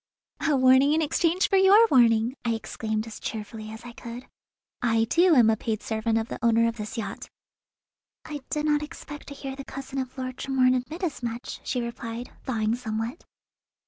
[0.41, 4.25] "A warning in exchange for your warning!" I exclaimed as cheerfully as I could.
[4.81, 7.29] "I, too, am a paid servant of the owner of this yacht."
[8.25, 11.81] "I did not expect to hear the cousin of Lord Tremorne admit as much," she
[11.81, 13.25] replied, thawing somewhat.